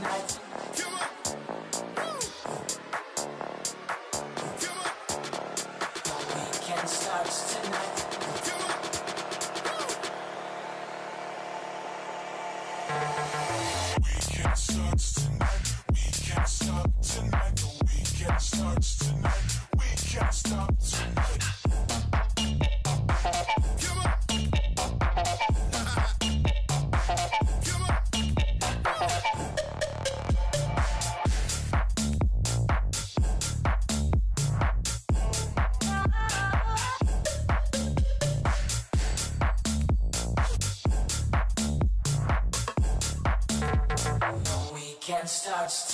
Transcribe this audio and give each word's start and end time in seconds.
starts 0.00 0.39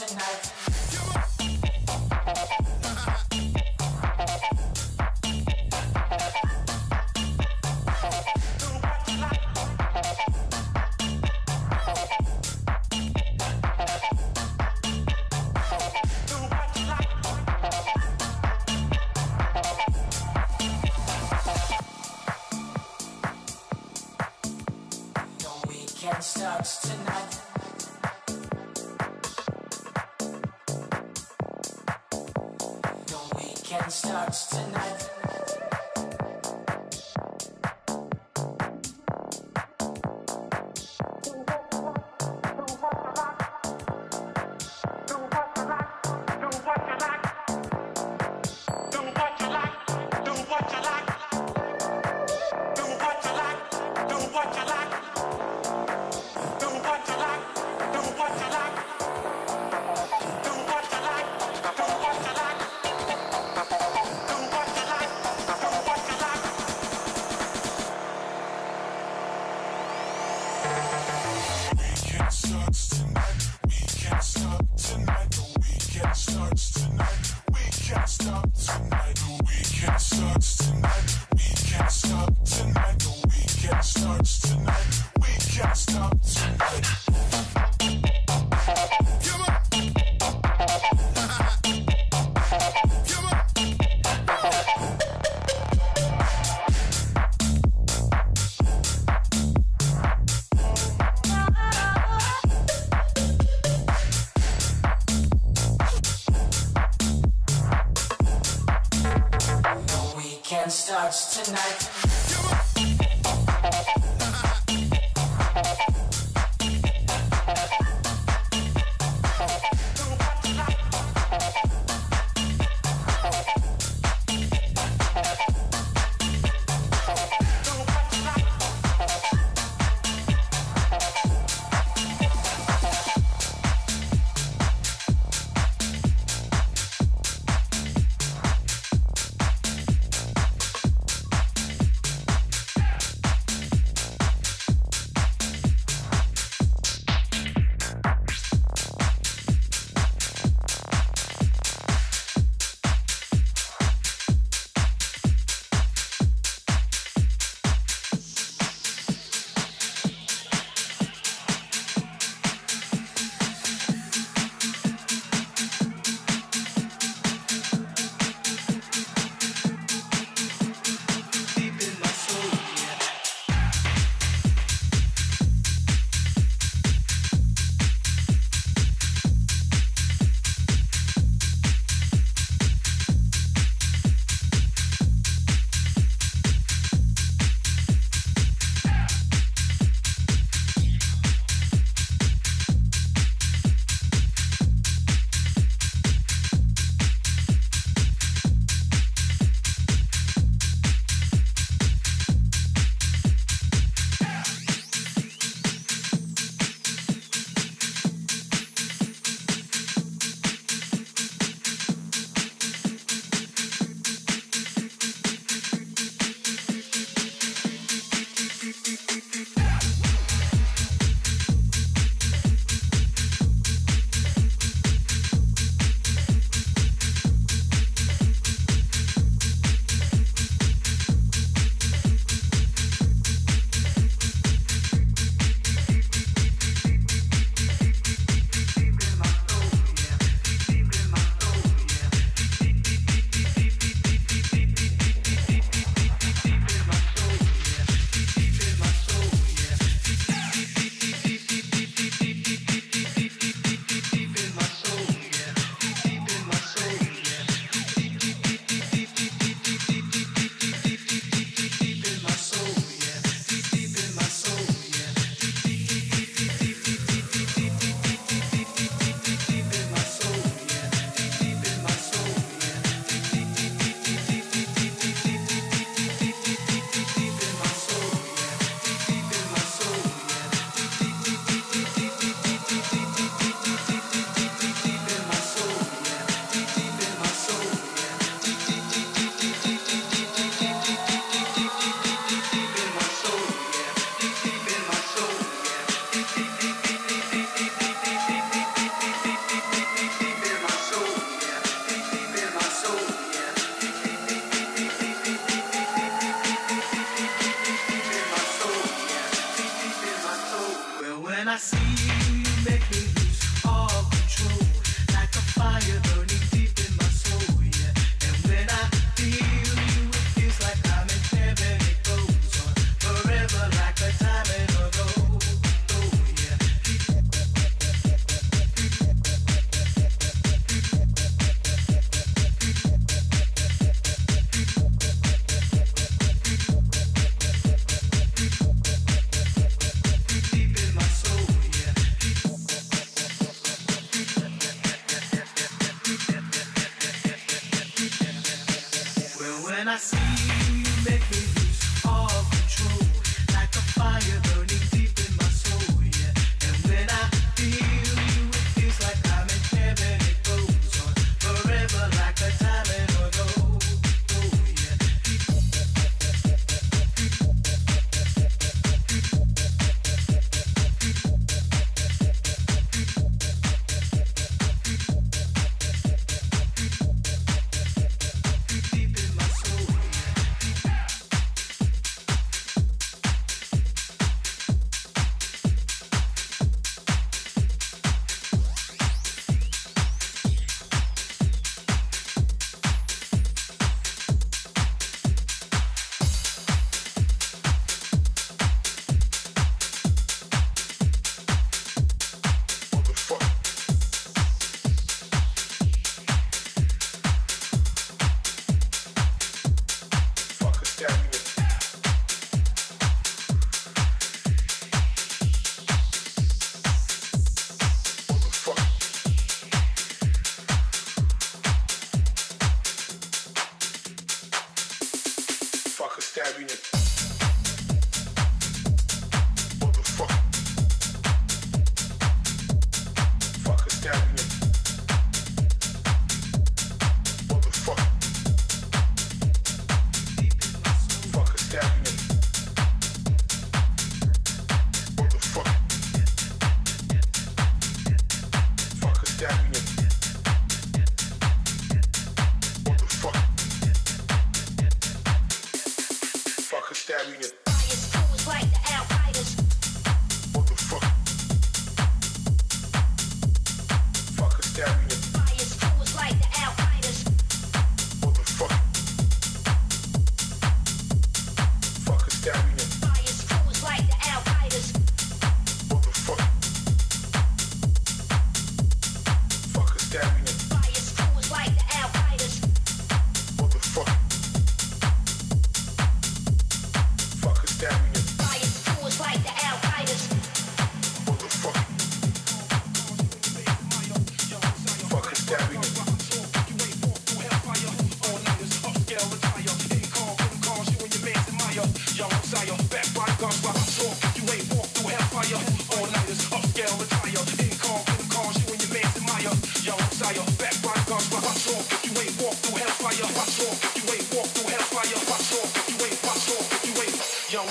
starts 0.06 0.12
tonight. 0.12 0.45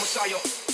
Fuck 0.06 0.65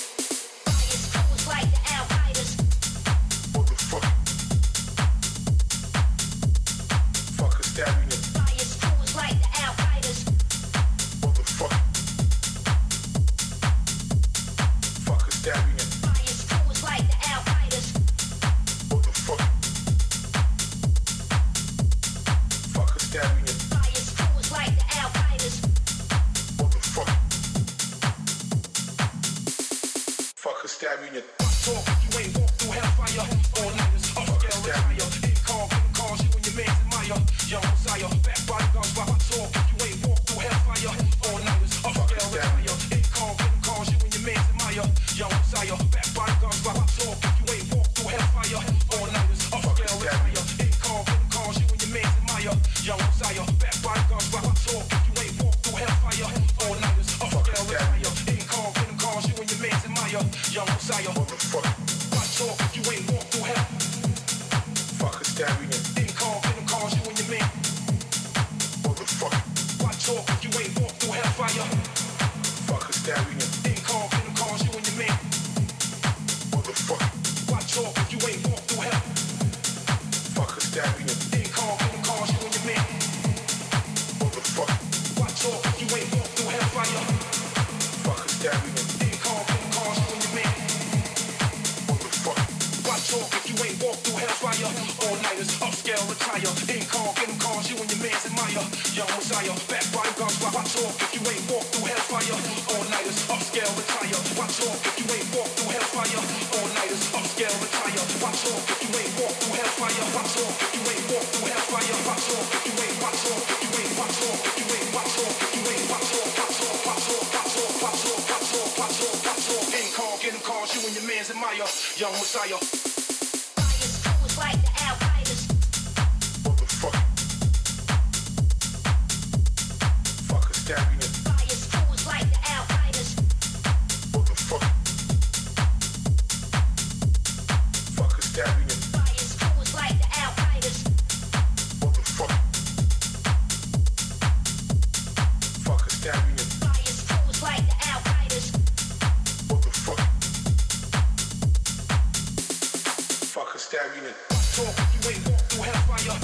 stab 153.72 153.96
union. 153.96 154.14
Talk 154.28 154.76
you 154.92 155.16
ain't 155.16 155.24
walk 155.32 155.40
through 155.48 155.64
hellfire. 155.64 156.20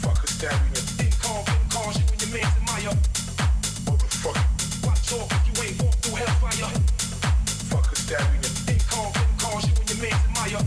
Fuck 0.00 0.24
a 0.24 0.26
stab 0.26 0.56
union. 0.64 0.84
Big 0.96 1.12
call, 1.20 1.44
big 1.44 1.60
call, 1.68 1.92
you 1.92 2.00
and 2.08 2.16
your 2.16 2.32
man's 2.32 2.56
admire. 2.56 2.96
Motherfucker. 3.84 4.46
Why 4.80 4.94
talk 5.04 5.28
you 5.44 5.52
ain't 5.60 5.76
walk 5.82 5.94
through 6.00 6.16
hellfire? 6.16 6.72
Fuck 7.68 7.92
a 7.92 7.96
stab 7.96 8.24
union. 8.32 8.52
Big 8.64 8.80
call, 8.88 9.12
big 9.12 9.30
call, 9.36 9.60
you 9.68 9.72
and 9.76 9.88
your 9.92 10.00
man's 10.00 10.24
admire. 10.24 10.64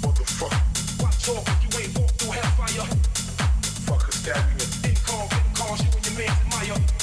Motherfucker. 0.00 0.62
Why 0.96 1.10
talk 1.20 1.44
you 1.60 1.70
ain't 1.84 1.92
walk 2.00 2.10
through 2.16 2.32
hellfire? 2.40 2.88
Fuck 3.84 4.08
a 4.08 4.12
stab 4.12 4.40
union. 4.56 4.70
Big 4.80 4.96
call, 5.04 5.28
big 5.28 5.46
call, 5.52 5.76
you 5.84 5.90
and 5.92 6.04
your 6.08 6.16
man's 6.16 6.40
admire. 6.48 6.93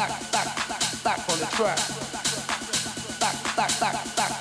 back, 0.00 0.32
back, 0.32 0.48
back 1.04 1.28
on 1.28 1.38
the 1.38 1.46
track. 1.56 1.76
Back, 3.20 3.36
back, 3.56 3.72
back, 3.80 4.16
back, 4.16 4.32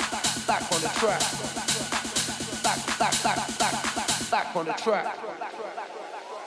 back 0.48 0.72
on 0.72 0.82
the 0.82 0.88
track. 1.00 1.20
Back, 2.64 2.80
back, 2.98 3.24
back, 3.24 3.60
back, 3.60 3.76
back 4.32 4.56
on 4.56 4.66
the 4.66 4.74
track. 4.74 5.04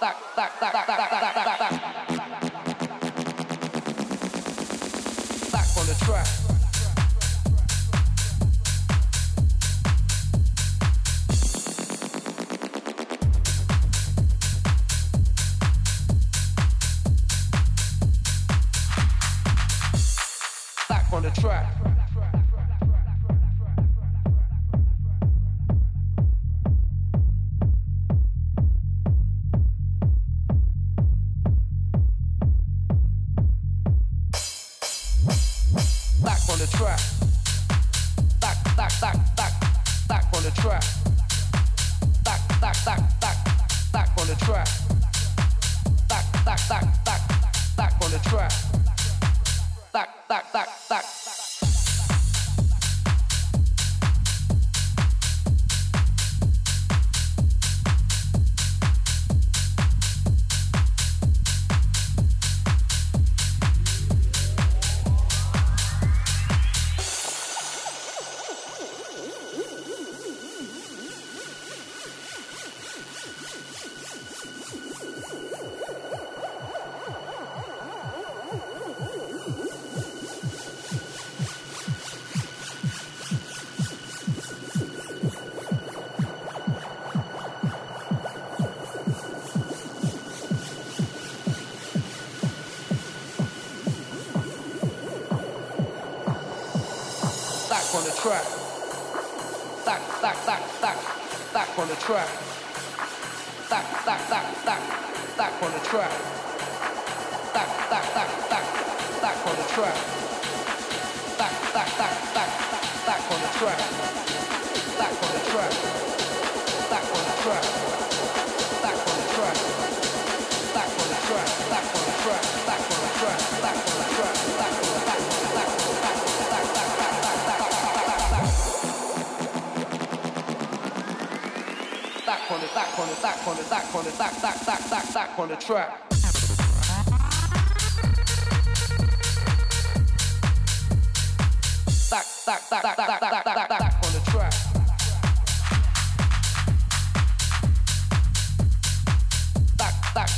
Back, 0.01 0.17
back, 0.35 0.61
back, 0.61 0.73
back, 0.73 0.87
back, 0.87 1.59
back. 1.59 1.62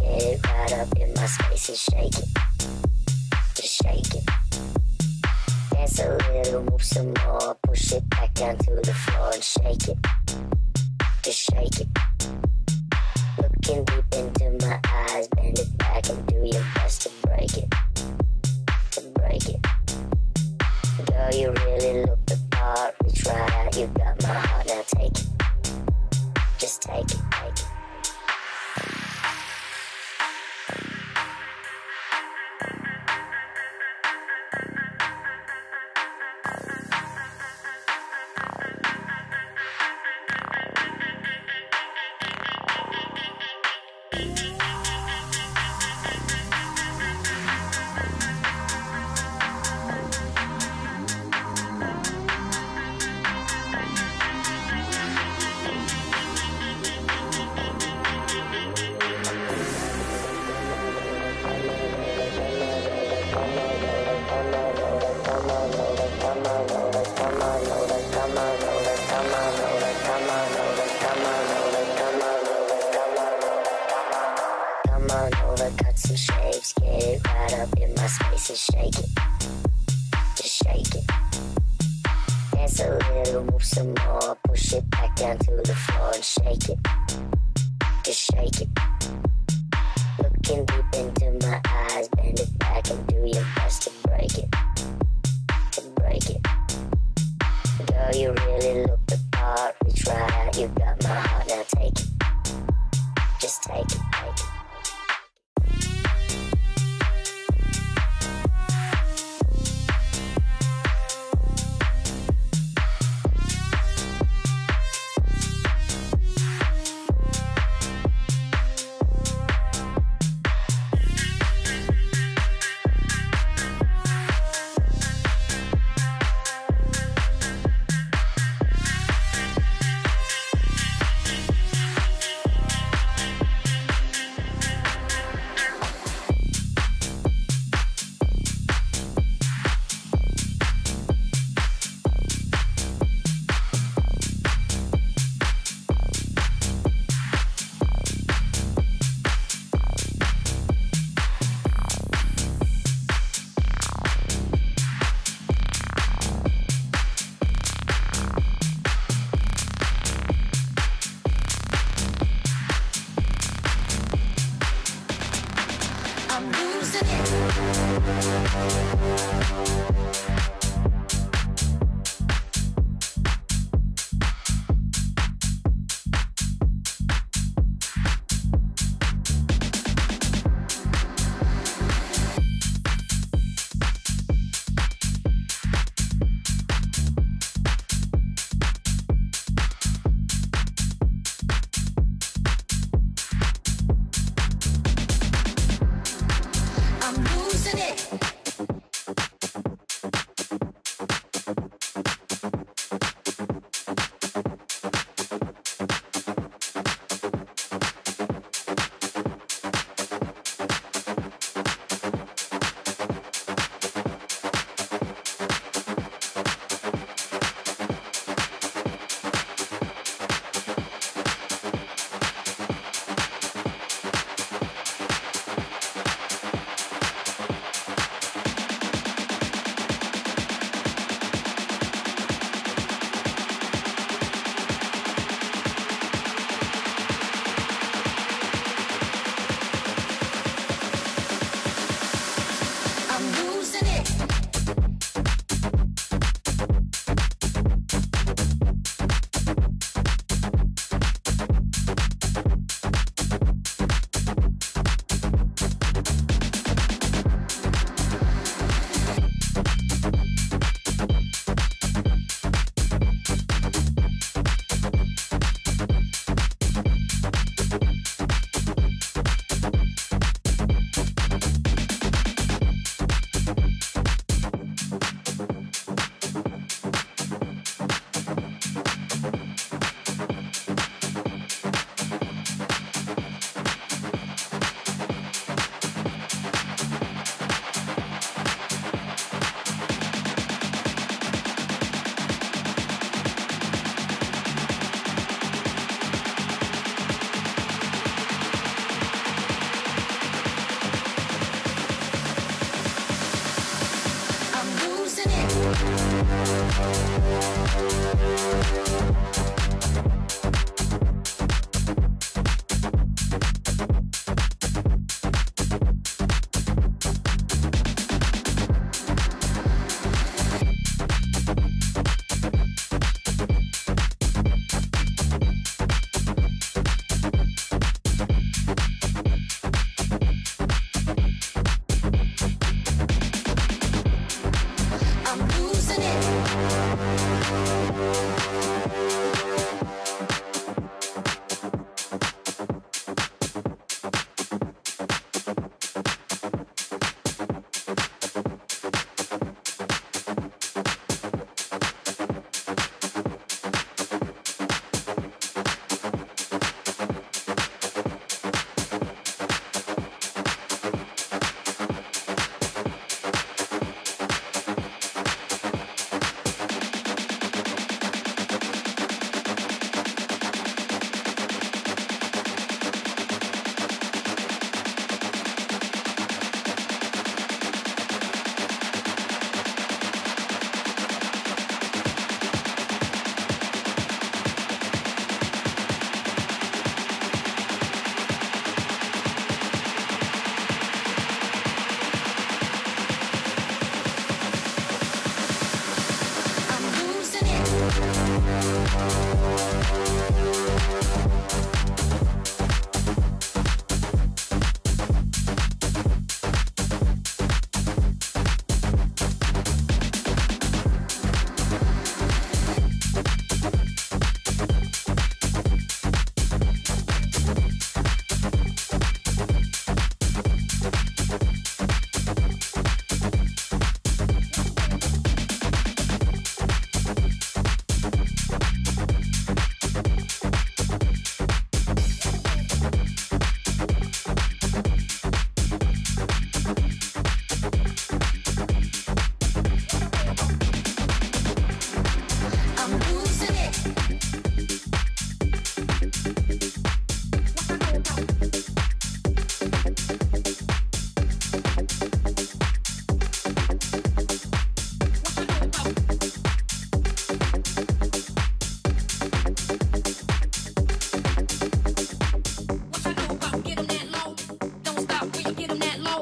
Get 0.00 0.22
it 0.22 0.46
right 0.46 0.72
up 0.72 0.96
in 0.98 1.14
my 1.14 1.26
space 1.26 1.68
and 1.68 1.78
shake 1.78 2.18
it. 2.18 2.28
Just 3.54 3.82
shake 3.82 4.14
it. 4.14 4.24
Dance 5.70 5.98
a 6.00 6.16
little, 6.32 6.62
move 6.64 6.82
some 6.82 7.14
more. 7.24 7.56
Push 7.62 7.92
it 7.92 8.08
back 8.10 8.34
down 8.34 8.56
to 8.58 8.74
the 8.76 8.94
floor 8.94 9.30
and 9.32 9.44
shake 9.44 9.88
it. 9.88 9.98
Just 11.22 11.50
shake 11.50 11.80
it. 11.80 11.88
Looking 13.38 13.84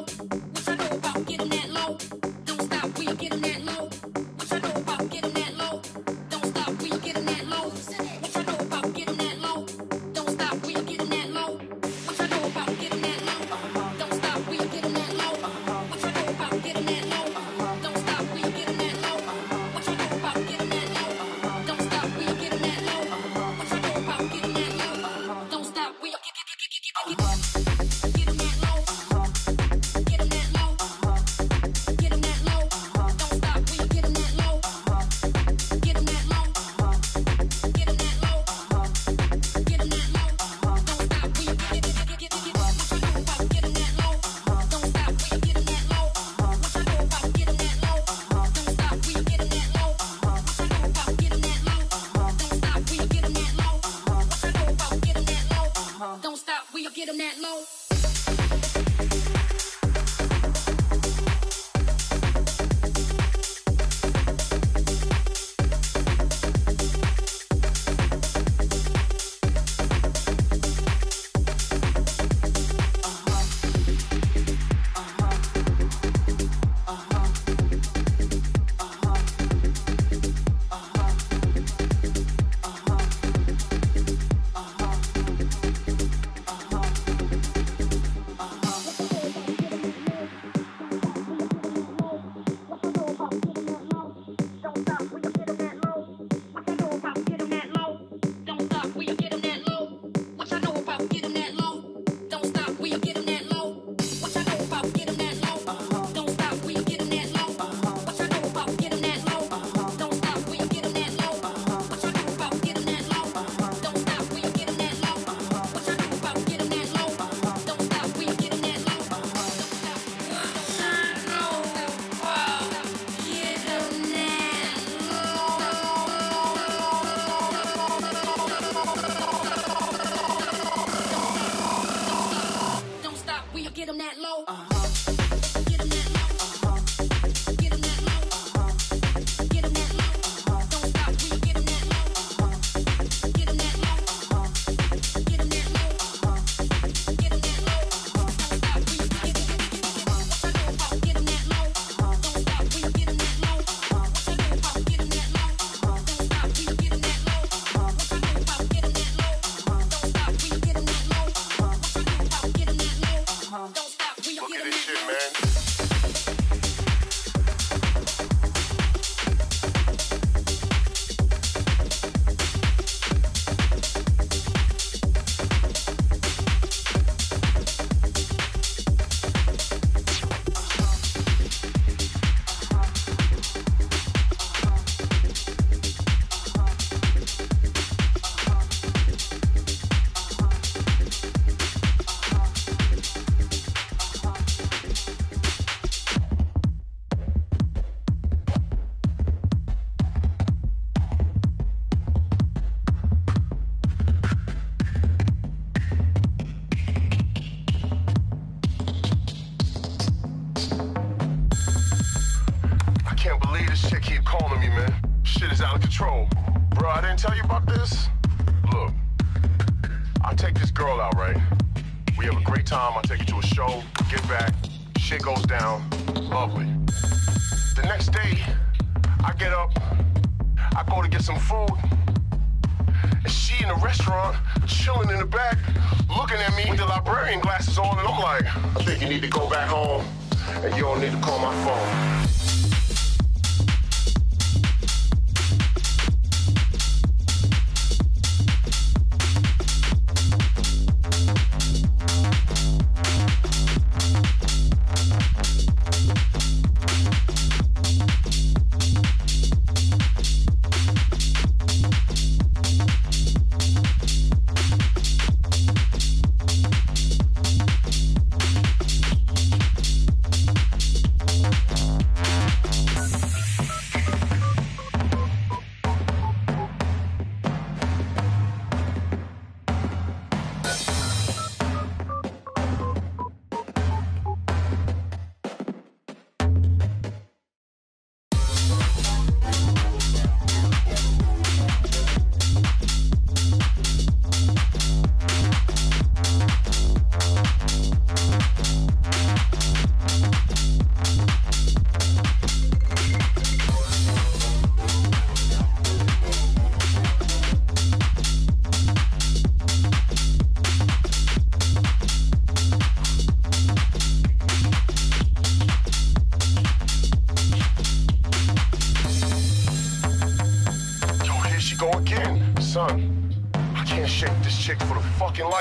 out. 0.03 0.32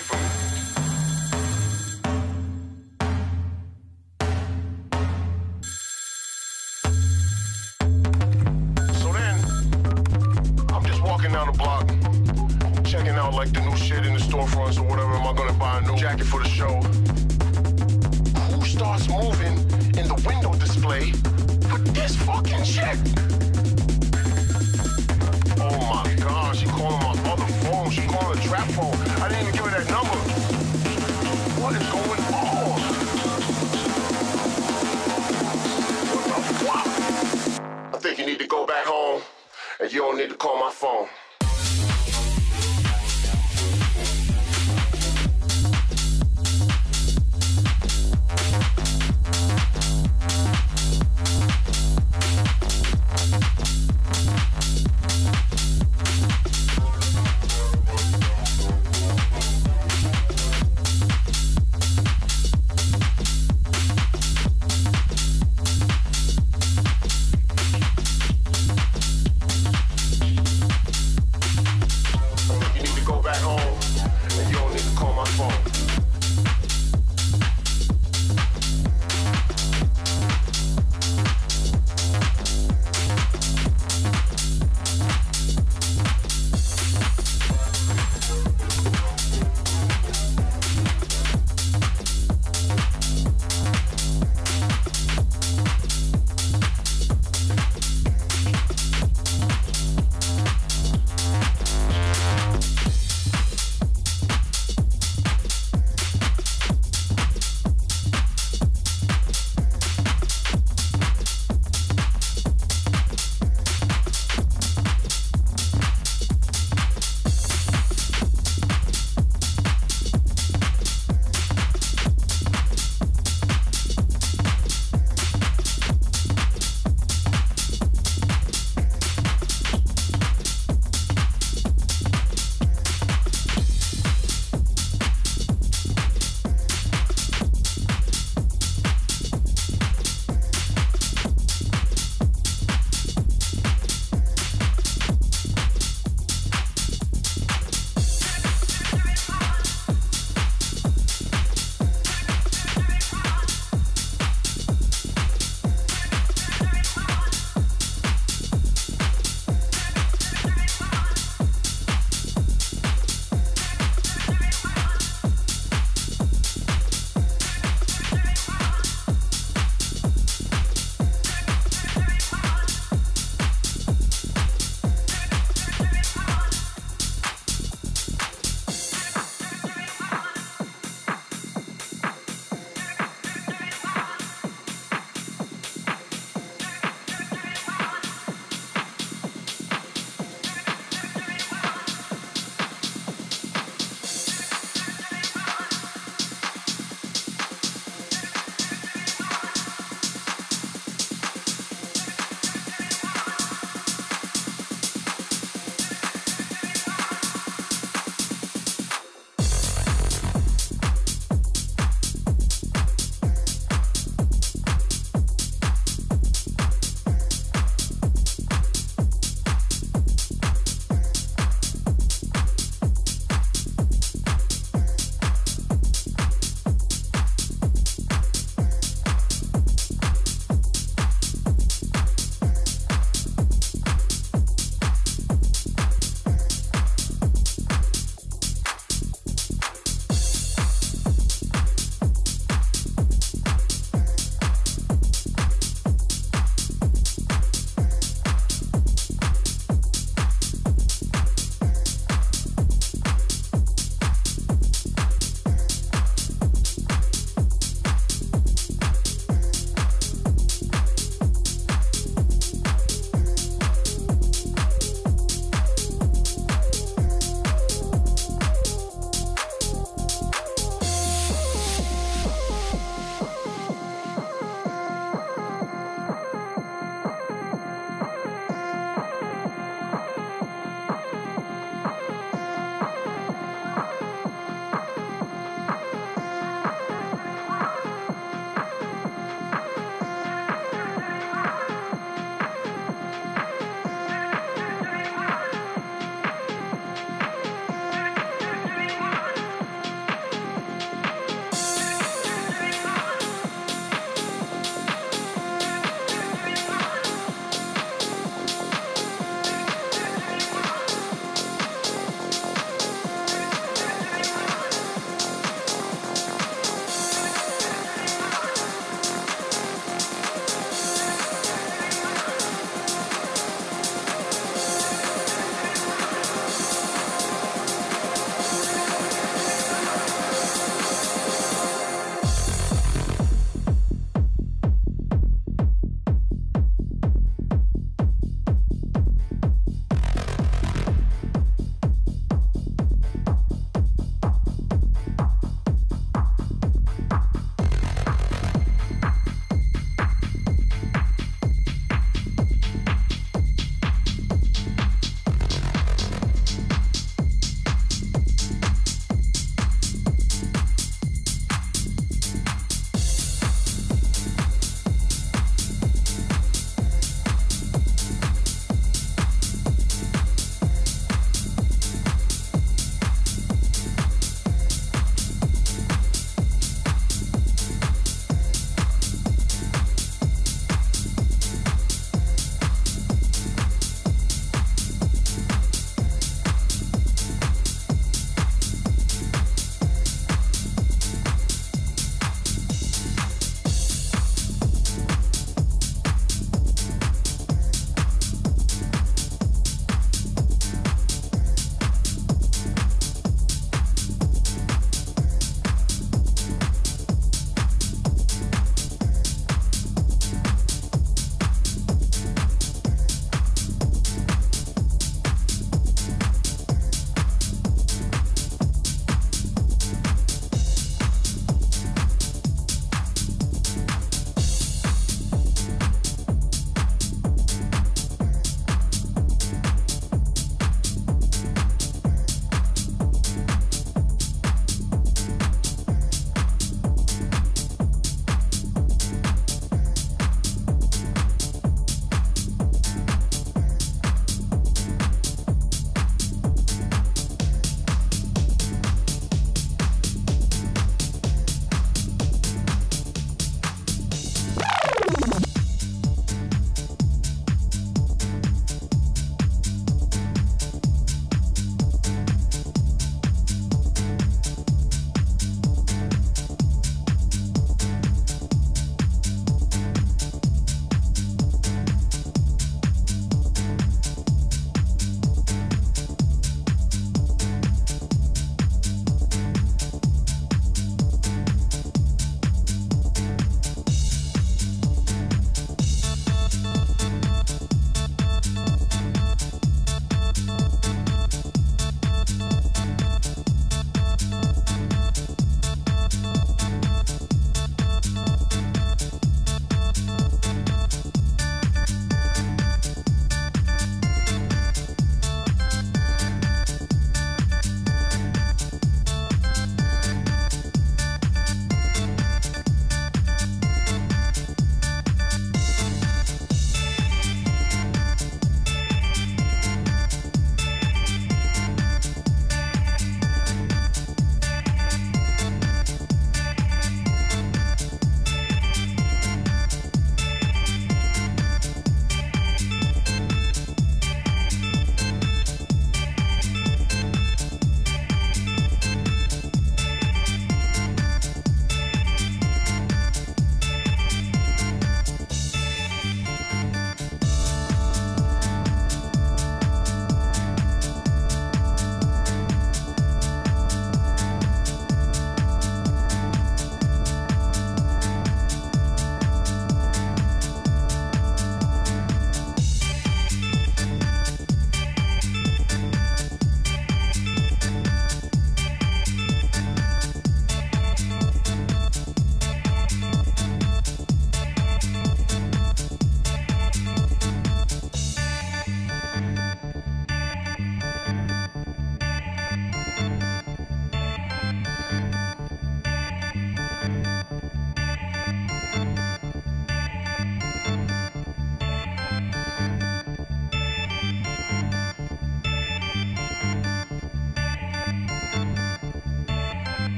Fucking 0.00 0.57